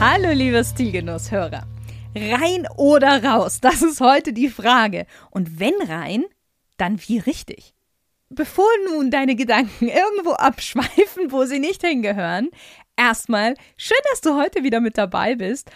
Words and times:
Hallo, 0.00 0.30
lieber 0.30 0.62
Stilgenusshörer. 0.62 1.66
Rein 2.14 2.68
oder 2.76 3.24
raus? 3.24 3.58
Das 3.60 3.82
ist 3.82 4.00
heute 4.00 4.32
die 4.32 4.48
Frage. 4.48 5.06
Und 5.32 5.58
wenn 5.58 5.74
rein, 5.88 6.24
dann 6.76 7.00
wie 7.08 7.18
richtig? 7.18 7.74
Bevor 8.28 8.68
nun 8.86 9.10
deine 9.10 9.34
Gedanken 9.34 9.88
irgendwo 9.88 10.34
abschweifen, 10.34 11.32
wo 11.32 11.46
sie 11.46 11.58
nicht 11.58 11.80
hingehören, 11.84 12.50
erstmal 12.96 13.54
schön, 13.76 13.98
dass 14.12 14.20
du 14.20 14.36
heute 14.36 14.62
wieder 14.62 14.78
mit 14.78 14.96
dabei 14.96 15.34
bist. 15.34 15.68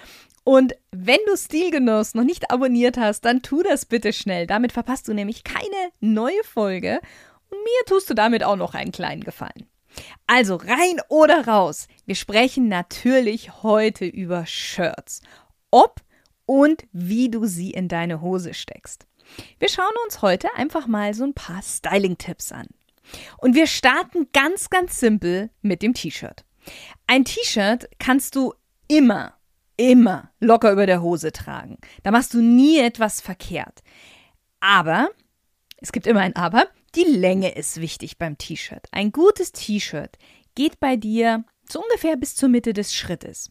Und 0.45 0.75
wenn 0.93 1.19
du 1.27 1.37
Stilgenuss 1.37 2.15
noch 2.15 2.23
nicht 2.23 2.49
abonniert 2.53 2.99
hast, 2.99 3.23
dann 3.25 3.43
tu 3.43 3.65
das 3.65 3.87
bitte 3.87 4.13
schnell. 4.13 4.47
Damit 4.47 4.71
verpasst 4.71 5.09
du 5.09 5.15
nämlich 5.15 5.43
keine 5.43 5.91
neue 5.99 6.45
Folge 6.45 7.01
und 7.51 7.59
mir 7.59 7.87
tust 7.87 8.09
du 8.09 8.15
damit 8.15 8.45
auch 8.45 8.57
noch 8.57 8.75
einen 8.75 8.93
kleinen 8.93 9.25
Gefallen. 9.25 9.67
Also 10.27 10.57
rein 10.57 11.01
oder 11.09 11.47
raus. 11.47 11.89
Wir 12.07 12.15
sprechen 12.15 12.69
natürlich 12.69 13.63
heute 13.63 14.07
über 14.07 14.47
Shirts. 14.47 15.21
Ob 15.71 16.01
und 16.47 16.85
wie 16.93 17.31
du 17.31 17.47
sie 17.47 17.71
in 17.71 17.89
deine 17.89 18.21
Hose 18.21 18.55
steckst. 18.55 19.07
Wir 19.59 19.69
schauen 19.69 19.93
uns 20.05 20.23
heute 20.23 20.49
einfach 20.57 20.87
mal 20.87 21.15
so 21.15 21.25
ein 21.25 21.35
paar 21.35 21.63
Styling-Tipps 21.63 22.53
an. 22.53 22.67
Und 23.39 23.55
wir 23.55 23.67
starten 23.67 24.29
ganz, 24.33 24.71
ganz 24.71 24.99
simpel 24.99 25.51
mit 25.61 25.83
dem 25.83 25.95
T-Shirt. 25.95 26.45
Ein 27.07 27.25
T-Shirt 27.25 27.89
kannst 27.99 28.37
du 28.37 28.55
immer, 28.89 29.35
immer 29.77 30.31
locker 30.41 30.73
über 30.73 30.87
der 30.87 31.03
Hose 31.03 31.33
tragen. 31.33 31.79
Da 32.03 32.11
machst 32.11 32.35
du 32.35 32.41
nie 32.41 32.79
etwas 32.79 33.21
verkehrt. 33.21 33.83
Aber, 34.61 35.11
es 35.79 35.93
gibt 35.93 36.07
immer 36.07 36.21
ein 36.21 36.37
Aber, 36.37 36.69
die 36.95 37.05
Länge 37.05 37.55
ist 37.55 37.81
wichtig 37.81 38.19
beim 38.19 38.39
T-Shirt. 38.39 38.87
Ein 38.91 39.13
gutes 39.13 39.53
T-Shirt 39.53 40.19
geht 40.55 40.81
bei 40.81 40.97
dir 40.97 41.45
so 41.69 41.83
ungefähr 41.83 42.17
bis 42.17 42.37
zur 42.37 42.49
Mitte 42.49 42.73
des 42.73 42.95
Schrittes. 42.95 43.51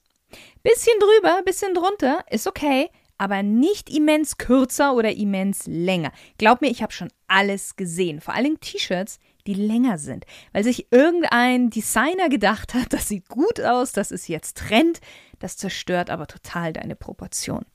Bisschen 0.63 0.97
drüber, 0.99 1.41
bisschen 1.43 1.73
drunter 1.73 2.23
ist 2.29 2.47
okay, 2.47 2.89
aber 3.17 3.43
nicht 3.43 3.89
immens 3.89 4.37
kürzer 4.37 4.95
oder 4.95 5.11
immens 5.11 5.63
länger. 5.67 6.11
Glaub 6.37 6.61
mir, 6.61 6.69
ich 6.69 6.81
habe 6.81 6.93
schon 6.93 7.11
alles 7.27 7.75
gesehen. 7.75 8.21
Vor 8.21 8.33
allem 8.33 8.59
T-Shirts, 8.59 9.19
die 9.47 9.53
länger 9.53 9.97
sind, 9.97 10.25
weil 10.53 10.63
sich 10.63 10.91
irgendein 10.91 11.69
Designer 11.69 12.29
gedacht 12.29 12.73
hat, 12.73 12.93
das 12.93 13.07
sieht 13.07 13.27
gut 13.27 13.59
aus, 13.61 13.91
das 13.91 14.11
ist 14.11 14.27
jetzt 14.27 14.57
Trend, 14.57 15.01
das 15.39 15.57
zerstört 15.57 16.09
aber 16.09 16.27
total 16.27 16.73
deine 16.73 16.95
Proportion. 16.95 17.65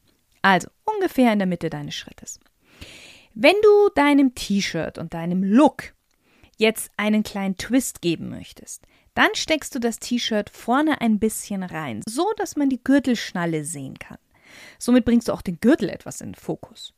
Also 0.42 0.69
ungefähr 0.84 1.33
in 1.33 1.41
der 1.41 1.47
Mitte 1.48 1.70
deines 1.70 1.95
Schrittes. 1.95 2.39
Wenn 3.39 3.55
du 3.62 3.91
deinem 3.95 4.34
T-Shirt 4.34 4.97
und 4.97 5.12
deinem 5.12 5.45
Look 5.45 5.92
jetzt 6.56 6.91
einen 6.97 7.23
kleinen 7.23 7.59
Twist 7.59 8.01
geben 8.01 8.31
möchtest, 8.31 8.87
dann 9.12 9.29
steckst 9.34 9.75
du 9.75 9.79
das 9.79 9.98
T-Shirt 9.98 10.48
vorne 10.48 11.03
ein 11.03 11.19
bisschen 11.19 11.62
rein, 11.62 12.01
so 12.09 12.33
dass 12.39 12.57
man 12.57 12.70
die 12.70 12.83
Gürtelschnalle 12.83 13.67
sehen 13.67 13.98
kann. 13.98 14.17
Somit 14.79 15.05
bringst 15.05 15.29
du 15.29 15.34
auch 15.34 15.42
den 15.42 15.61
Gürtel 15.61 15.91
etwas 15.91 16.23
in 16.23 16.29
den 16.29 16.34
Fokus. 16.34 16.95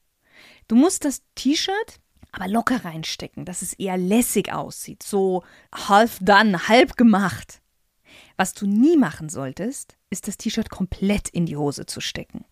Du 0.68 0.76
musst 0.76 1.04
das 1.04 1.24
T-Shirt 1.34 1.98
aber 2.30 2.46
locker 2.46 2.84
reinstecken, 2.84 3.44
dass 3.44 3.62
es 3.62 3.72
eher 3.72 3.96
lässig 3.96 4.52
aussieht, 4.52 5.02
so 5.02 5.42
half 5.74 6.20
done, 6.20 6.68
halb 6.68 6.96
gemacht. 6.96 7.60
Was 8.36 8.54
du 8.54 8.64
nie 8.68 8.96
machen 8.96 9.28
solltest, 9.28 9.96
ist 10.08 10.28
das 10.28 10.36
T-Shirt 10.36 10.70
komplett 10.70 11.28
in 11.30 11.46
die 11.46 11.56
Hose 11.56 11.86
zu 11.86 12.00
stecken. 12.00 12.44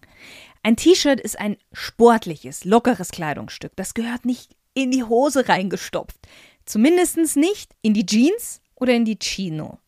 Ein 0.66 0.75
T-Shirt 0.75 1.21
ist 1.21 1.38
ein 1.38 1.59
sportliches, 1.72 2.65
lockeres 2.65 3.12
Kleidungsstück. 3.12 3.77
Das 3.77 3.94
gehört 3.94 4.25
nicht 4.25 4.56
in 4.75 4.91
die 4.91 5.04
Hose 5.04 5.49
reingestopft. 5.49 6.19
Zumindest 6.65 7.37
nicht 7.37 7.77
in 7.82 7.94
die 7.94 8.04
Jeans 8.04 8.60
oder 8.75 8.93
in 8.93 9.04
die 9.04 9.16
Chino. 9.16 9.78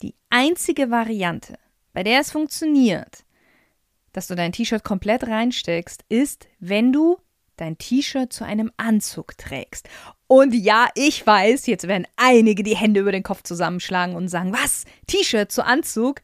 Die 0.00 0.14
einzige 0.30 0.90
Variante, 0.90 1.58
bei 1.92 2.02
der 2.04 2.20
es 2.20 2.30
funktioniert, 2.30 3.26
dass 4.14 4.28
du 4.28 4.34
dein 4.34 4.52
T-Shirt 4.52 4.82
komplett 4.82 5.24
reinsteckst, 5.24 6.06
ist, 6.08 6.48
wenn 6.58 6.90
du 6.90 7.18
dein 7.58 7.76
T-Shirt 7.76 8.32
zu 8.32 8.46
einem 8.46 8.72
Anzug 8.78 9.36
trägst. 9.36 9.90
Und 10.26 10.54
ja, 10.54 10.88
ich 10.94 11.26
weiß, 11.26 11.66
jetzt 11.66 11.86
werden 11.86 12.06
einige 12.16 12.62
die 12.62 12.78
Hände 12.78 13.00
über 13.00 13.12
den 13.12 13.22
Kopf 13.22 13.42
zusammenschlagen 13.42 14.16
und 14.16 14.28
sagen, 14.28 14.54
was? 14.54 14.86
T-Shirt 15.06 15.52
zu 15.52 15.66
Anzug? 15.66 16.22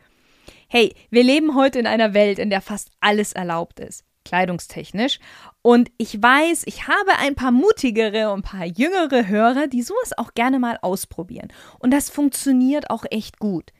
Hey, 0.70 0.94
wir 1.08 1.24
leben 1.24 1.54
heute 1.54 1.78
in 1.78 1.86
einer 1.86 2.12
Welt, 2.12 2.38
in 2.38 2.50
der 2.50 2.60
fast 2.60 2.90
alles 3.00 3.32
erlaubt 3.32 3.80
ist, 3.80 4.04
kleidungstechnisch. 4.26 5.18
Und 5.62 5.90
ich 5.96 6.22
weiß, 6.22 6.64
ich 6.66 6.86
habe 6.86 7.12
ein 7.18 7.34
paar 7.34 7.52
mutigere 7.52 8.30
und 8.30 8.40
ein 8.40 8.42
paar 8.42 8.66
jüngere 8.66 9.26
Hörer, 9.28 9.66
die 9.66 9.80
sowas 9.80 10.12
auch 10.18 10.34
gerne 10.34 10.58
mal 10.58 10.78
ausprobieren. 10.82 11.48
Und 11.78 11.90
das 11.90 12.10
funktioniert 12.10 12.90
auch 12.90 13.06
echt 13.10 13.38
gut. 13.38 13.72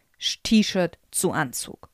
T-Shirt 0.43 0.99
zu 1.11 1.33
Anzug. 1.33 1.91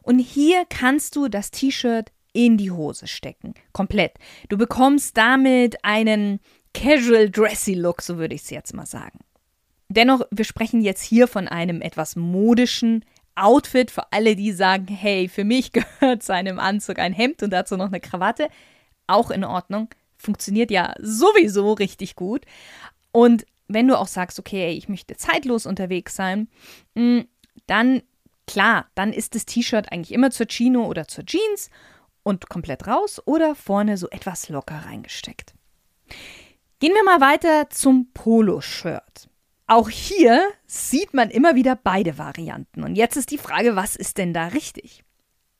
Und 0.00 0.18
hier 0.18 0.64
kannst 0.66 1.14
du 1.14 1.28
das 1.28 1.50
T-Shirt 1.50 2.10
in 2.32 2.56
die 2.56 2.70
Hose 2.70 3.08
stecken. 3.08 3.52
Komplett. 3.74 4.14
Du 4.48 4.56
bekommst 4.56 5.18
damit 5.18 5.84
einen 5.84 6.40
Casual 6.72 7.28
Dressy 7.28 7.74
Look, 7.74 8.00
so 8.00 8.16
würde 8.16 8.34
ich 8.34 8.44
es 8.44 8.50
jetzt 8.50 8.72
mal 8.72 8.86
sagen. 8.86 9.18
Dennoch, 9.90 10.22
wir 10.30 10.46
sprechen 10.46 10.80
jetzt 10.80 11.02
hier 11.02 11.28
von 11.28 11.48
einem 11.48 11.82
etwas 11.82 12.16
modischen, 12.16 13.04
Outfit 13.34 13.90
für 13.90 14.12
alle, 14.12 14.36
die 14.36 14.52
sagen, 14.52 14.86
hey, 14.86 15.28
für 15.28 15.44
mich 15.44 15.72
gehört 16.00 16.22
zu 16.22 16.34
einem 16.34 16.58
Anzug 16.58 16.98
ein 16.98 17.12
Hemd 17.12 17.42
und 17.42 17.50
dazu 17.50 17.76
noch 17.76 17.86
eine 17.86 18.00
Krawatte, 18.00 18.48
auch 19.06 19.30
in 19.30 19.44
Ordnung. 19.44 19.88
Funktioniert 20.16 20.70
ja 20.70 20.94
sowieso 21.00 21.72
richtig 21.72 22.16
gut. 22.16 22.44
Und 23.10 23.44
wenn 23.68 23.88
du 23.88 23.98
auch 23.98 24.06
sagst, 24.06 24.38
okay, 24.38 24.70
ich 24.70 24.88
möchte 24.88 25.16
zeitlos 25.16 25.66
unterwegs 25.66 26.14
sein, 26.14 26.48
mm, 26.94 27.20
dann 27.66 28.02
klar, 28.46 28.86
dann 28.94 29.12
ist 29.12 29.34
das 29.34 29.46
T-Shirt 29.46 29.90
eigentlich 29.90 30.12
immer 30.12 30.30
zur 30.30 30.46
Chino 30.46 30.86
oder 30.86 31.08
zur 31.08 31.24
Jeans 31.24 31.70
und 32.22 32.48
komplett 32.48 32.86
raus 32.86 33.20
oder 33.24 33.54
vorne 33.54 33.96
so 33.96 34.08
etwas 34.10 34.48
locker 34.48 34.84
reingesteckt. 34.86 35.54
Gehen 36.78 36.94
wir 36.94 37.04
mal 37.04 37.20
weiter 37.20 37.70
zum 37.70 38.10
Poloshirt. 38.12 39.28
Auch 39.72 39.88
hier 39.88 40.50
sieht 40.66 41.14
man 41.14 41.30
immer 41.30 41.54
wieder 41.54 41.76
beide 41.82 42.18
Varianten. 42.18 42.82
Und 42.82 42.94
jetzt 42.94 43.16
ist 43.16 43.30
die 43.30 43.38
Frage, 43.38 43.74
was 43.74 43.96
ist 43.96 44.18
denn 44.18 44.34
da 44.34 44.48
richtig? 44.48 45.02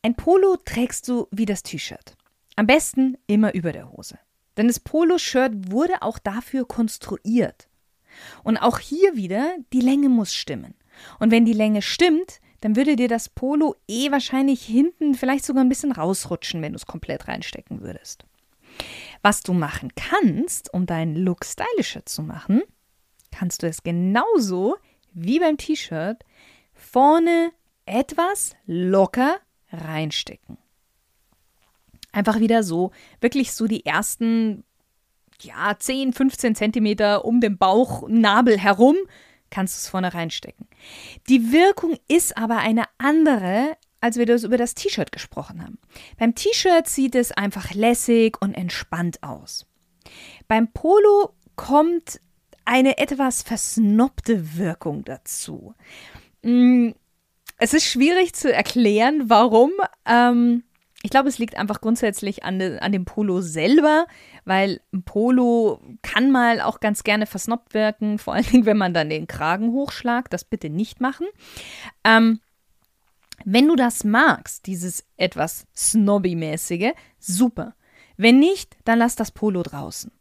Ein 0.02 0.16
Polo 0.16 0.58
trägst 0.62 1.08
du 1.08 1.28
wie 1.30 1.46
das 1.46 1.62
T-Shirt. 1.62 2.18
Am 2.54 2.66
besten 2.66 3.16
immer 3.26 3.54
über 3.54 3.72
der 3.72 3.90
Hose. 3.90 4.18
Denn 4.58 4.66
das 4.66 4.80
Poloshirt 4.80 5.72
wurde 5.72 6.02
auch 6.02 6.18
dafür 6.18 6.68
konstruiert. 6.68 7.70
Und 8.44 8.58
auch 8.58 8.80
hier 8.80 9.16
wieder, 9.16 9.56
die 9.72 9.80
Länge 9.80 10.10
muss 10.10 10.34
stimmen. 10.34 10.74
Und 11.18 11.30
wenn 11.30 11.46
die 11.46 11.54
Länge 11.54 11.80
stimmt, 11.80 12.42
dann 12.60 12.76
würde 12.76 12.96
dir 12.96 13.08
das 13.08 13.30
Polo 13.30 13.76
eh 13.88 14.10
wahrscheinlich 14.10 14.62
hinten 14.62 15.14
vielleicht 15.14 15.46
sogar 15.46 15.64
ein 15.64 15.70
bisschen 15.70 15.92
rausrutschen, 15.92 16.60
wenn 16.60 16.72
du 16.72 16.76
es 16.76 16.84
komplett 16.84 17.28
reinstecken 17.28 17.80
würdest. 17.80 18.26
Was 19.22 19.42
du 19.42 19.54
machen 19.54 19.90
kannst, 19.96 20.70
um 20.74 20.84
deinen 20.84 21.16
Look 21.16 21.46
stylischer 21.46 22.04
zu 22.04 22.22
machen, 22.22 22.62
kannst 23.32 23.62
du 23.62 23.66
es 23.66 23.82
genauso 23.82 24.76
wie 25.12 25.40
beim 25.40 25.56
T-Shirt 25.56 26.24
vorne 26.74 27.52
etwas 27.86 28.54
locker 28.66 29.38
reinstecken. 29.72 30.58
Einfach 32.12 32.40
wieder 32.40 32.62
so, 32.62 32.92
wirklich 33.20 33.52
so 33.52 33.66
die 33.66 33.84
ersten 33.86 34.64
ja, 35.40 35.76
10, 35.76 36.12
15 36.12 36.54
Zentimeter 36.54 37.24
um 37.24 37.40
den 37.40 37.58
Bauchnabel 37.58 38.58
herum 38.58 38.96
kannst 39.50 39.76
du 39.76 39.78
es 39.78 39.88
vorne 39.88 40.14
reinstecken. 40.14 40.66
Die 41.28 41.52
Wirkung 41.52 41.96
ist 42.08 42.36
aber 42.36 42.58
eine 42.58 42.84
andere, 42.98 43.76
als 44.00 44.16
wir 44.16 44.26
das 44.26 44.44
über 44.44 44.56
das 44.56 44.74
T-Shirt 44.74 45.12
gesprochen 45.12 45.62
haben. 45.62 45.78
Beim 46.18 46.34
T-Shirt 46.34 46.88
sieht 46.88 47.14
es 47.14 47.32
einfach 47.32 47.72
lässig 47.74 48.40
und 48.40 48.54
entspannt 48.54 49.22
aus. 49.22 49.66
Beim 50.48 50.72
Polo 50.72 51.34
kommt 51.54 52.20
eine 52.64 52.98
etwas 52.98 53.42
versnobte 53.42 54.56
Wirkung 54.56 55.04
dazu. 55.04 55.74
Mm, 56.42 56.90
es 57.58 57.74
ist 57.74 57.84
schwierig 57.84 58.34
zu 58.34 58.52
erklären, 58.52 59.30
warum. 59.30 59.70
Ähm, 60.06 60.64
ich 61.02 61.10
glaube, 61.10 61.28
es 61.28 61.38
liegt 61.38 61.56
einfach 61.56 61.80
grundsätzlich 61.80 62.44
an, 62.44 62.58
de, 62.58 62.78
an 62.78 62.92
dem 62.92 63.04
Polo 63.04 63.40
selber, 63.40 64.06
weil 64.44 64.80
ein 64.92 65.02
Polo 65.02 65.80
kann 66.02 66.30
mal 66.30 66.60
auch 66.60 66.78
ganz 66.80 67.02
gerne 67.02 67.26
versnobbt 67.26 67.74
wirken, 67.74 68.18
vor 68.20 68.34
allen 68.34 68.46
Dingen, 68.46 68.66
wenn 68.66 68.76
man 68.78 68.94
dann 68.94 69.10
den 69.10 69.26
Kragen 69.26 69.72
hochschlagt. 69.72 70.32
Das 70.32 70.44
bitte 70.44 70.70
nicht 70.70 71.00
machen. 71.00 71.26
Ähm, 72.04 72.40
Wenn 73.44 73.66
du 73.66 73.74
das 73.74 74.04
magst, 74.04 74.66
dieses 74.66 75.04
etwas 75.16 75.66
snobby-mäßige, 75.76 76.92
super. 77.18 77.74
Wenn 78.16 78.38
nicht, 78.38 78.76
dann 78.84 79.00
lass 79.00 79.16
das 79.16 79.32
Polo 79.32 79.62
draußen. 79.62 80.12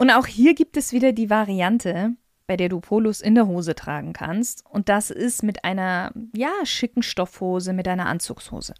Und 0.00 0.10
auch 0.10 0.26
hier 0.26 0.54
gibt 0.54 0.78
es 0.78 0.94
wieder 0.94 1.12
die 1.12 1.28
Variante, 1.28 2.14
bei 2.46 2.56
der 2.56 2.70
du 2.70 2.80
Polos 2.80 3.20
in 3.20 3.34
der 3.34 3.46
Hose 3.46 3.74
tragen 3.74 4.14
kannst. 4.14 4.64
Und 4.64 4.88
das 4.88 5.10
ist 5.10 5.42
mit 5.42 5.62
einer, 5.62 6.14
ja, 6.34 6.50
schicken 6.64 7.02
Stoffhose, 7.02 7.74
mit 7.74 7.86
einer 7.86 8.06
Anzugshose. 8.06 8.72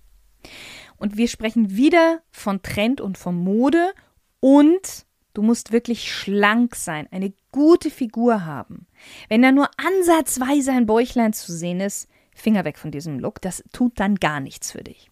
Und 0.97 1.19
wir 1.19 1.29
sprechen 1.29 1.77
wieder 1.77 2.23
von 2.31 2.63
Trend 2.63 3.03
und 3.03 3.19
von 3.19 3.37
Mode 3.37 3.93
und 4.41 5.05
du 5.35 5.43
musst 5.43 5.73
wirklich 5.73 6.11
schlank 6.11 6.75
sein, 6.75 7.07
eine 7.11 7.35
gute 7.53 7.91
Figur 7.91 8.47
haben. 8.47 8.87
Wenn 9.29 9.43
da 9.43 9.53
nur 9.53 9.69
ansatzweise 9.77 10.73
ein 10.73 10.87
Bäuchlein 10.87 11.35
zu 11.35 11.53
sehen 11.53 11.81
ist, 11.81 12.09
Finger 12.35 12.65
weg 12.65 12.79
von 12.79 12.93
diesem 12.93 13.19
Look, 13.19 13.43
das 13.43 13.63
tut 13.75 14.01
dann 14.01 14.15
gar 14.15 14.41
nichts 14.41 14.73
für 14.73 14.83
dich. 14.83 15.11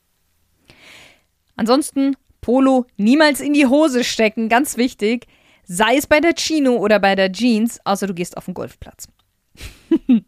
Ansonsten 1.54 2.16
Polo 2.40 2.86
niemals 2.96 3.42
in 3.42 3.52
die 3.52 3.66
Hose 3.66 4.04
stecken, 4.04 4.48
ganz 4.48 4.78
wichtig, 4.78 5.26
sei 5.68 5.96
es 5.96 6.06
bei 6.06 6.20
der 6.20 6.34
Chino 6.34 6.76
oder 6.76 6.98
bei 6.98 7.14
der 7.14 7.30
Jeans, 7.30 7.78
außer 7.84 8.06
du 8.06 8.14
gehst 8.14 8.36
auf 8.36 8.46
den 8.46 8.54
Golfplatz. 8.54 9.06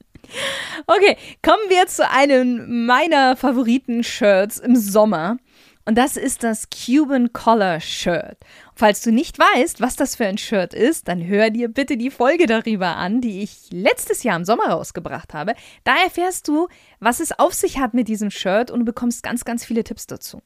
okay, 0.87 1.17
kommen 1.43 1.69
wir 1.69 1.87
zu 1.87 2.09
einem 2.09 2.87
meiner 2.87 3.37
Favoriten-Shirts 3.37 4.59
im 4.59 4.77
Sommer. 4.77 5.39
Und 5.87 5.97
das 5.97 6.17
ist 6.17 6.45
das 6.45 6.69
Cuban 6.69 7.33
Collar 7.33 7.81
Shirt. 7.81 8.37
Falls 8.77 9.01
du 9.01 9.11
nicht 9.11 9.39
weißt, 9.39 9.81
was 9.81 9.97
das 9.97 10.15
für 10.15 10.27
ein 10.27 10.39
Shirt 10.39 10.75
ist, 10.75 11.09
dann 11.09 11.27
hör 11.27 11.51
dir 11.51 11.69
bitte 11.69 11.97
die 11.97 12.11
Folge 12.11 12.47
darüber 12.47 12.97
an, 12.97 13.23
die 13.23 13.43
ich 13.43 13.71
letztes 13.71 14.23
Jahr 14.23 14.37
im 14.37 14.45
Sommer 14.45 14.69
rausgebracht 14.69 15.33
habe. 15.33 15.55
Da 15.85 15.97
erfährst 16.05 16.47
du, 16.49 16.69
was 17.01 17.19
es 17.19 17.37
auf 17.39 17.55
sich 17.55 17.79
hat 17.79 17.95
mit 17.95 18.09
diesem 18.09 18.31
Shirt 18.31 18.71
und 18.71 18.81
du 18.81 18.85
bekommst 18.85 19.23
ganz, 19.23 19.45
ganz 19.45 19.65
viele 19.65 19.83
Tipps 19.83 20.07
dazu. 20.07 20.43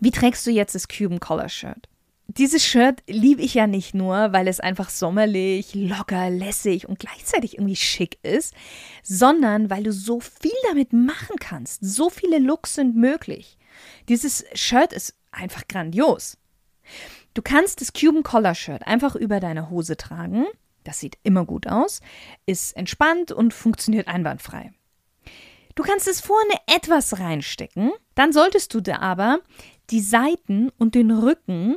Wie 0.00 0.10
trägst 0.10 0.46
du 0.46 0.50
jetzt 0.50 0.74
das 0.74 0.88
Cuban 0.88 1.18
Collar 1.18 1.48
Shirt? 1.48 1.88
Dieses 2.38 2.64
Shirt 2.64 3.02
liebe 3.06 3.42
ich 3.42 3.52
ja 3.52 3.66
nicht 3.66 3.94
nur, 3.94 4.32
weil 4.32 4.48
es 4.48 4.58
einfach 4.58 4.88
sommerlich, 4.88 5.74
locker, 5.74 6.30
lässig 6.30 6.88
und 6.88 6.98
gleichzeitig 6.98 7.58
irgendwie 7.58 7.76
schick 7.76 8.18
ist, 8.22 8.54
sondern 9.02 9.68
weil 9.68 9.82
du 9.82 9.92
so 9.92 10.18
viel 10.20 10.50
damit 10.68 10.94
machen 10.94 11.36
kannst. 11.38 11.84
So 11.84 12.08
viele 12.08 12.38
Looks 12.38 12.76
sind 12.76 12.96
möglich. 12.96 13.58
Dieses 14.08 14.46
Shirt 14.54 14.94
ist 14.94 15.14
einfach 15.30 15.68
grandios. 15.68 16.38
Du 17.34 17.42
kannst 17.42 17.82
das 17.82 17.92
Cuban 17.92 18.22
Collar 18.22 18.54
Shirt 18.54 18.86
einfach 18.86 19.14
über 19.14 19.38
deine 19.38 19.68
Hose 19.68 19.98
tragen. 19.98 20.46
Das 20.84 21.00
sieht 21.00 21.18
immer 21.24 21.44
gut 21.44 21.66
aus, 21.66 22.00
ist 22.46 22.74
entspannt 22.78 23.30
und 23.30 23.52
funktioniert 23.52 24.08
einwandfrei. 24.08 24.72
Du 25.74 25.82
kannst 25.82 26.08
es 26.08 26.22
vorne 26.22 26.54
etwas 26.66 27.18
reinstecken, 27.18 27.92
dann 28.14 28.32
solltest 28.32 28.72
du 28.72 28.80
da 28.80 29.00
aber 29.00 29.40
die 29.90 30.00
Seiten 30.00 30.70
und 30.78 30.94
den 30.94 31.10
Rücken 31.10 31.76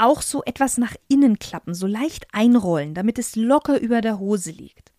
auch 0.00 0.22
so 0.22 0.42
etwas 0.44 0.78
nach 0.78 0.94
innen 1.08 1.38
klappen, 1.38 1.74
so 1.74 1.86
leicht 1.86 2.26
einrollen, 2.32 2.94
damit 2.94 3.18
es 3.18 3.36
locker 3.36 3.80
über 3.80 4.00
der 4.00 4.18
Hose 4.18 4.50
liegt. 4.50 4.92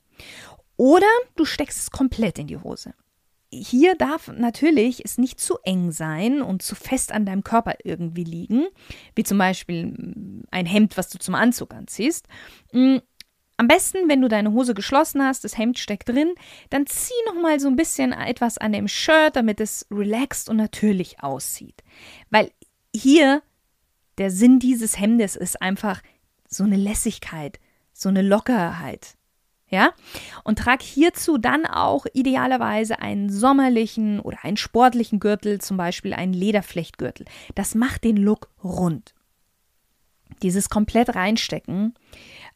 Oder 0.78 1.08
du 1.36 1.46
steckst 1.46 1.80
es 1.80 1.92
komplett 1.92 2.40
in 2.40 2.48
die 2.48 2.58
Hose 2.58 2.94
hier 3.52 3.96
darf 3.96 4.30
natürlich 4.30 5.04
es 5.04 5.18
nicht 5.18 5.40
zu 5.40 5.58
eng 5.64 5.92
sein 5.92 6.42
und 6.42 6.62
zu 6.62 6.74
fest 6.74 7.12
an 7.12 7.26
deinem 7.26 7.44
Körper 7.44 7.76
irgendwie 7.84 8.24
liegen, 8.24 8.68
wie 9.16 9.24
zum 9.24 9.38
Beispiel 9.38 9.88
mm, 9.88 10.44
ein 10.52 10.66
Hemd, 10.66 10.98
was 10.98 11.10
du 11.10 11.20
zum 11.20 11.36
Anzug 11.36 11.74
anziehst. 11.74 12.28
Mm, 12.72 12.98
am 13.58 13.68
besten, 13.68 14.08
wenn 14.08 14.22
du 14.22 14.30
deine 14.30 14.54
Hose 14.54 14.74
geschlossen 14.74 15.22
hast, 15.22 15.44
das 15.44 15.58
Hemd 15.58 15.78
steckt 15.78 16.10
drin, 16.10 16.34
dann 16.70 16.88
zieh 16.88 17.14
noch 17.28 17.40
mal 17.40 17.60
so 17.60 17.68
ein 17.68 17.76
bisschen 17.76 18.14
etwas 18.14 18.58
an 18.58 18.72
dem 18.72 18.88
Shirt, 18.88 19.36
damit 19.36 19.60
es 19.60 19.86
relaxed 19.92 20.50
und 20.50 20.56
natürlich 20.56 21.22
aussieht. 21.22 21.84
Weil 22.30 22.52
hier 22.96 23.44
der 24.22 24.30
Sinn 24.30 24.60
dieses 24.60 25.00
Hemdes 25.00 25.36
ist 25.36 25.64
einfach 25.64 26.00
so 26.48 26.64
eine 26.64 26.78
Lässigkeit, 26.78 27.60
so 27.92 28.08
eine 28.08 28.22
Lockerheit. 28.22 29.18
Ja? 29.68 29.94
Und 30.44 30.60
trag 30.60 30.84
hierzu 30.84 31.40
dann 31.40 31.66
auch 31.66 32.06
idealerweise 32.14 33.00
einen 33.00 33.32
sommerlichen 33.32 34.20
oder 34.20 34.46
einen 34.46 34.58
sportlichen 34.58 35.20
Gürtel, 35.20 35.60
zum 35.60 35.76
Beispiel 35.76 36.14
einen 36.14 36.34
Lederflechtgürtel. 36.34 37.26
Das 37.56 37.74
macht 37.74 38.04
den 38.04 38.16
Look 38.16 38.50
rund. 38.64 39.16
Dieses 40.44 40.70
komplett 40.70 41.16
reinstecken 41.16 41.96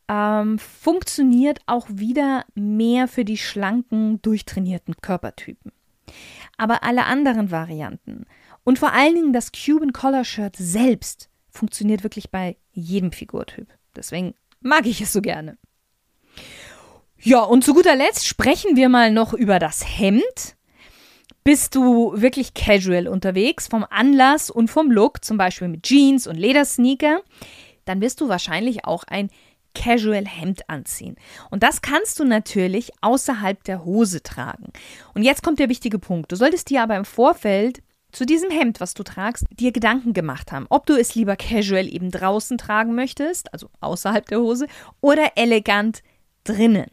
ähm, 0.07 0.59
funktioniert 0.59 1.61
auch 1.65 1.87
wieder 1.89 2.45
mehr 2.53 3.07
für 3.07 3.25
die 3.25 3.37
schlanken, 3.39 4.21
durchtrainierten 4.21 4.97
Körpertypen. 5.01 5.71
Aber 6.57 6.83
alle 6.83 7.05
anderen 7.05 7.49
Varianten 7.49 8.27
und 8.63 8.77
vor 8.77 8.93
allen 8.93 9.15
Dingen 9.15 9.33
das 9.33 9.51
Cuban 9.51 9.93
Collar 9.93 10.25
Shirt 10.25 10.55
selbst 10.57 11.31
funktioniert 11.55 12.03
wirklich 12.03 12.29
bei 12.29 12.57
jedem 12.71 13.11
Figurtyp. 13.11 13.67
Deswegen 13.95 14.35
mag 14.61 14.85
ich 14.85 15.01
es 15.01 15.13
so 15.13 15.21
gerne. 15.21 15.57
Ja, 17.19 17.39
und 17.39 17.63
zu 17.63 17.73
guter 17.73 17.95
Letzt 17.95 18.27
sprechen 18.27 18.75
wir 18.75 18.89
mal 18.89 19.11
noch 19.11 19.33
über 19.33 19.57
das 19.59 19.83
Hemd. 19.99 20.55
Bist 21.43 21.75
du 21.75 22.19
wirklich 22.19 22.53
casual 22.53 23.07
unterwegs, 23.07 23.67
vom 23.67 23.85
Anlass 23.89 24.49
und 24.49 24.69
vom 24.69 24.91
Look, 24.91 25.23
zum 25.23 25.37
Beispiel 25.37 25.67
mit 25.67 25.83
Jeans 25.83 26.27
und 26.27 26.35
Ledersneaker, 26.35 27.21
dann 27.85 28.01
wirst 28.01 28.19
du 28.21 28.29
wahrscheinlich 28.29 28.85
auch 28.85 29.03
ein 29.03 29.29
Casual 29.75 30.25
Hemd 30.25 30.69
anziehen. 30.69 31.17
Und 31.51 31.61
das 31.61 31.81
kannst 31.81 32.19
du 32.19 32.23
natürlich 32.23 32.91
außerhalb 33.01 33.63
der 33.63 33.85
Hose 33.85 34.23
tragen. 34.23 34.71
Und 35.13 35.21
jetzt 35.21 35.43
kommt 35.43 35.59
der 35.59 35.69
wichtige 35.69 35.99
Punkt. 35.99 36.31
Du 36.31 36.35
solltest 36.35 36.69
dir 36.69 36.81
aber 36.81 36.95
im 36.95 37.05
Vorfeld 37.05 37.83
zu 38.15 38.25
diesem 38.25 38.49
Hemd, 38.49 38.79
was 38.79 38.93
du 38.93 39.03
tragst, 39.03 39.45
dir 39.51 39.73
Gedanken 39.73 40.13
gemacht 40.13 40.51
haben, 40.51 40.67
ob 40.69 40.85
du 40.85 40.93
es 40.93 41.15
lieber 41.15 41.35
casual 41.35 41.87
eben 41.87 42.11
draußen 42.11 42.57
tragen 42.57 42.95
möchtest, 42.95 43.51
also 43.53 43.69
außerhalb 43.81 44.25
der 44.27 44.39
Hose, 44.39 44.67
oder 45.01 45.33
elegant 45.35 46.01
drinnen. 46.45 46.89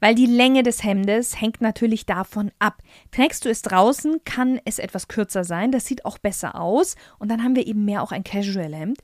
Weil 0.00 0.14
die 0.14 0.26
Länge 0.26 0.62
des 0.62 0.82
Hemdes 0.84 1.40
hängt 1.40 1.60
natürlich 1.60 2.06
davon 2.06 2.50
ab. 2.58 2.82
Trägst 3.10 3.44
du 3.44 3.48
es 3.48 3.62
draußen, 3.62 4.22
kann 4.24 4.60
es 4.64 4.78
etwas 4.78 5.08
kürzer 5.08 5.44
sein. 5.44 5.72
Das 5.72 5.86
sieht 5.86 6.04
auch 6.04 6.18
besser 6.18 6.60
aus. 6.60 6.96
Und 7.18 7.30
dann 7.30 7.42
haben 7.42 7.56
wir 7.56 7.66
eben 7.66 7.84
mehr 7.84 8.02
auch 8.02 8.12
ein 8.12 8.24
Casual-Hemd. 8.24 8.98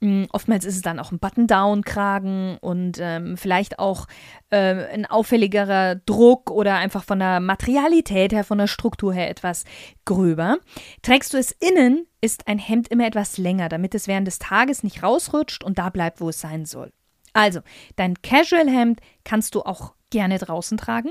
Mm, 0.00 0.24
oftmals 0.32 0.64
ist 0.64 0.76
es 0.76 0.82
dann 0.82 0.98
auch 0.98 1.12
ein 1.12 1.18
Button-Down-Kragen 1.18 2.58
und 2.60 2.98
ähm, 3.00 3.36
vielleicht 3.36 3.78
auch 3.78 4.06
äh, 4.50 4.56
ein 4.92 5.06
auffälligerer 5.06 5.96
Druck 5.96 6.50
oder 6.50 6.76
einfach 6.76 7.04
von 7.04 7.18
der 7.18 7.40
Materialität 7.40 8.32
her, 8.32 8.44
von 8.44 8.58
der 8.58 8.66
Struktur 8.66 9.12
her 9.14 9.30
etwas 9.30 9.64
gröber. 10.04 10.58
Trägst 11.02 11.32
du 11.34 11.38
es 11.38 11.52
innen, 11.52 12.06
ist 12.20 12.46
ein 12.46 12.58
Hemd 12.58 12.88
immer 12.88 13.06
etwas 13.06 13.38
länger, 13.38 13.68
damit 13.68 13.94
es 13.94 14.08
während 14.08 14.26
des 14.26 14.38
Tages 14.38 14.82
nicht 14.82 15.02
rausrutscht 15.02 15.64
und 15.64 15.78
da 15.78 15.88
bleibt, 15.90 16.20
wo 16.20 16.28
es 16.28 16.40
sein 16.40 16.64
soll. 16.66 16.92
Also, 17.32 17.60
dein 17.96 18.20
Casual-Hemd 18.20 19.00
kannst 19.24 19.54
du 19.54 19.62
auch 19.62 19.94
gerne 20.10 20.38
draußen 20.38 20.76
tragen. 20.78 21.10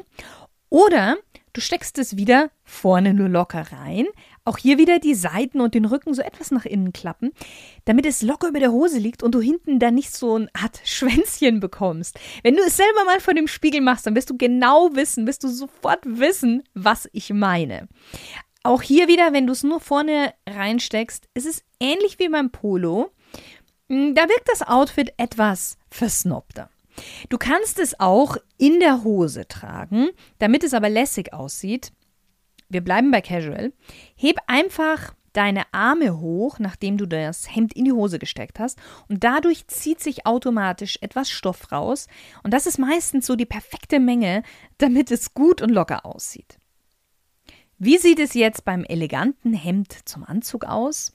Oder 0.70 1.18
du 1.51 1.60
steckst 1.60 1.98
es 1.98 2.16
wieder 2.16 2.50
vorne 2.63 3.13
nur 3.13 3.28
locker 3.28 3.74
rein. 3.74 4.06
Auch 4.46 4.58
hier 4.58 4.78
wieder 4.78 5.00
die 5.00 5.16
Seiten 5.16 5.60
und 5.60 5.75
den 5.75 5.84
Rücken 5.84 6.13
so 6.13 6.22
etwas 6.22 6.50
nach 6.50 6.66
innen 6.66 6.94
klappen, 6.94 7.32
damit 7.84 8.06
es 8.06 8.22
locker 8.22 8.48
über 8.48 8.62
der 8.62 8.72
Hose 8.72 8.98
liegt 8.98 9.22
und 9.22 9.36
du 9.36 9.42
hinten 9.42 9.80
dann 9.80 9.96
nicht 9.96 10.16
so 10.16 10.36
eine 10.36 10.48
Art 10.54 10.80
Schwänzchen 10.86 11.60
bekommst. 11.60 12.18
Wenn 12.42 12.56
du 12.56 12.62
es 12.63 12.78
selber 12.78 13.04
mal 13.06 13.20
vor 13.20 13.34
dem 13.34 13.50
Spiegel 13.50 13.82
machst, 13.82 14.08
dann 14.08 14.16
wirst 14.16 14.30
du 14.30 14.38
genau 14.38 14.92
wissen, 14.94 15.28
wirst 15.28 15.44
du 15.44 15.50
sofort 15.50 16.00
wissen, 16.06 16.63
was 16.74 17.10
ich 17.12 17.34
meine. 17.34 17.90
Auch 18.63 18.82
hier 18.82 19.10
wieder, 19.10 19.34
wenn 19.34 19.48
du 19.48 19.54
es 19.54 19.63
nur 19.63 19.82
vorne 19.82 20.34
reinsteckst, 20.48 21.28
ist 21.34 21.48
es 21.48 21.66
ähnlich 21.82 22.18
wie 22.18 22.30
beim 22.30 22.51
Polo. 22.51 23.12
Hm, 23.90 24.16
da 24.16 24.22
wirkt 24.30 24.48
das 24.48 24.62
Outfit 24.62 25.12
etwas 25.18 25.78
versnobter. 25.91 26.69
Du 27.29 27.38
kannst 27.38 27.79
es 27.79 28.00
auch 28.00 28.38
in 28.57 28.79
der 28.79 29.03
Hose 29.03 29.48
tragen, 29.48 30.10
damit 30.39 30.63
es 30.63 30.74
aber 30.74 30.89
lässig 30.89 31.33
aussieht. 31.33 31.91
Wir 32.69 32.81
bleiben 32.81 33.12
bei 33.12 33.21
Casual. 33.21 33.74
Heb 34.15 34.38
einfach 34.48 35.13
deine 35.33 35.63
Arme 35.74 36.19
hoch, 36.19 36.60
nachdem 36.60 36.98
du 36.98 37.05
das 37.05 37.53
Hemd 37.53 37.74
in 37.74 37.86
die 37.86 37.91
Hose 37.91 38.19
gesteckt 38.19 38.60
hast, 38.60 38.77
und 39.07 39.24
dadurch 39.24 39.67
zieht 39.67 40.01
sich 40.01 40.25
automatisch 40.25 40.98
etwas 41.01 41.29
Stoff 41.29 41.71
raus. 41.71 42.07
Und 42.43 42.53
das 42.53 42.65
ist 42.65 42.77
meistens 42.77 43.25
so 43.25 43.36
die 43.36 43.45
perfekte 43.45 44.00
Menge, 44.00 44.43
damit 44.77 45.12
es 45.12 45.33
gut 45.33 45.62
und 45.62 45.69
locker 45.69 46.05
aussieht. 46.05 46.57
Wie 47.77 47.98
sieht 47.98 48.19
es 48.19 48.33
jetzt 48.33 48.65
beim 48.65 48.83
eleganten 48.83 49.53
Hemd 49.53 49.98
zum 50.05 50.24
Anzug 50.24 50.65
aus? 50.65 51.13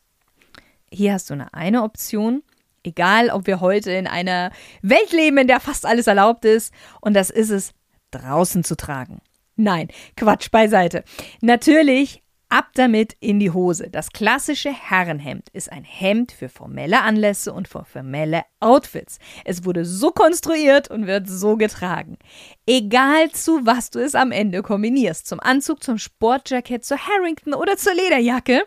Hier 0.91 1.13
hast 1.13 1.31
du 1.31 1.35
eine, 1.35 1.53
eine 1.55 1.83
Option. 1.83 2.43
Egal, 2.87 3.31
ob 3.31 3.47
wir 3.47 3.61
heute 3.61 3.91
in 3.91 4.07
einer 4.07 4.51
Welt 4.83 5.13
leben, 5.13 5.39
in 5.39 5.47
der 5.47 5.61
fast 5.61 5.85
alles 5.85 6.07
erlaubt 6.07 6.45
ist. 6.45 6.73
Und 7.01 7.15
das 7.15 7.31
ist 7.31 7.51
es, 7.51 7.73
draußen 8.13 8.65
zu 8.65 8.77
tragen. 8.77 9.21
Nein, 9.57 9.89
Quatsch 10.17 10.51
beiseite. 10.51 11.03
Natürlich 11.41 12.23
Ab 12.49 12.69
damit 12.75 13.17
in 13.19 13.41
die 13.41 13.51
Hose. 13.51 13.91
Das 13.91 14.11
klassische 14.11 14.73
Herrenhemd 14.73 15.49
ist 15.49 15.73
ein 15.73 15.83
Hemd 15.83 16.31
für 16.31 16.49
formelle 16.49 17.03
Anlässe 17.03 17.53
und 17.53 17.67
für 17.67 17.85
formelle 17.85 18.45
Outfits. 18.61 19.19
Es 19.45 19.65
wurde 19.65 19.85
so 19.85 20.13
konstruiert 20.13 20.89
und 20.89 21.09
wird 21.09 21.29
so 21.29 21.57
getragen. 21.57 22.19
Egal 22.65 23.33
zu 23.33 23.67
was 23.67 23.91
du 23.91 23.99
es 23.99 24.15
am 24.15 24.31
Ende 24.31 24.63
kombinierst, 24.63 25.27
zum 25.27 25.41
Anzug, 25.41 25.83
zum 25.83 25.99
Sportjacket, 25.99 26.85
zur 26.85 26.99
Harrington 26.99 27.53
oder 27.53 27.77
zur 27.77 27.95
Lederjacke, 27.95 28.63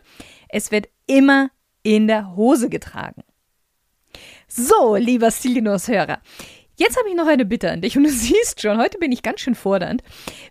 es 0.50 0.72
wird 0.72 0.90
immer 1.08 1.50
in 1.82 2.08
der 2.08 2.36
Hose 2.36 2.68
getragen. 2.68 3.24
So, 4.50 4.96
lieber 4.96 5.32
Stilgenuss-Hörer, 5.32 6.20
Jetzt 6.80 6.98
habe 6.98 7.10
ich 7.10 7.16
noch 7.16 7.28
eine 7.28 7.44
Bitte 7.44 7.70
an 7.70 7.82
dich 7.82 7.98
und 7.98 8.04
du 8.04 8.10
siehst 8.10 8.62
schon, 8.62 8.80
heute 8.80 9.00
bin 9.00 9.12
ich 9.12 9.22
ganz 9.22 9.42
schön 9.42 9.54
fordernd. 9.54 10.02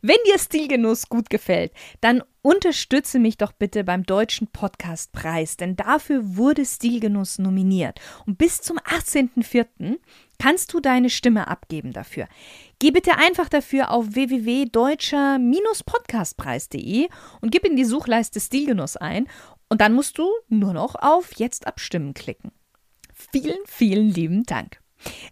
Wenn 0.02 0.18
dir 0.26 0.38
Stilgenuss 0.38 1.08
gut 1.08 1.30
gefällt, 1.30 1.72
dann 2.02 2.22
unterstütze 2.42 3.18
mich 3.18 3.38
doch 3.38 3.52
bitte 3.52 3.82
beim 3.82 4.02
Deutschen 4.02 4.48
Podcastpreis, 4.48 5.56
denn 5.56 5.74
dafür 5.74 6.36
wurde 6.36 6.66
Stilgenuss 6.66 7.38
nominiert. 7.38 7.98
Und 8.26 8.36
bis 8.36 8.60
zum 8.60 8.78
18.04. 8.78 9.96
kannst 10.38 10.74
du 10.74 10.80
deine 10.80 11.08
Stimme 11.08 11.48
abgeben 11.48 11.94
dafür. 11.94 12.28
Geh 12.78 12.90
bitte 12.90 13.16
einfach 13.16 13.48
dafür 13.48 13.90
auf 13.90 14.14
www.deutscher-podcastpreis.de 14.14 17.08
und 17.40 17.50
gib 17.50 17.64
in 17.64 17.76
die 17.76 17.86
Suchleiste 17.86 18.38
Stilgenuss 18.38 18.98
ein 18.98 19.28
und 19.70 19.80
dann 19.80 19.94
musst 19.94 20.18
du 20.18 20.28
nur 20.48 20.74
noch 20.74 20.94
auf 20.94 21.32
Jetzt 21.36 21.66
abstimmen 21.66 22.12
klicken. 22.12 22.52
Vielen, 23.30 23.58
vielen 23.66 24.08
lieben 24.08 24.44
Dank. 24.44 24.78